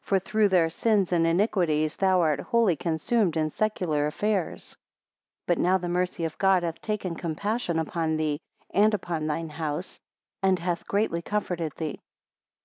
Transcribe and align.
For 0.00 0.18
through 0.18 0.48
their 0.48 0.68
sins 0.68 1.12
and 1.12 1.24
iniquities, 1.24 1.96
thou 1.98 2.20
art 2.20 2.40
wholly 2.40 2.74
consumed 2.74 3.36
in 3.36 3.50
secular 3.50 4.08
affairs. 4.08 4.76
23 5.44 5.44
But 5.46 5.58
now 5.62 5.78
the 5.78 5.88
mercy 5.88 6.24
of 6.24 6.36
God 6.38 6.64
hath 6.64 6.80
taken 6.82 7.14
compassion 7.14 7.78
upon 7.78 8.16
thee, 8.16 8.40
and 8.74 8.92
upon 8.94 9.28
thine 9.28 9.50
house, 9.50 10.00
and 10.42 10.58
hath 10.58 10.88
greatly 10.88 11.22
comforted 11.22 11.72
thee. 11.76 12.00